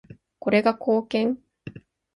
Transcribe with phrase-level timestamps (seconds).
[0.39, 1.37] これが貢献？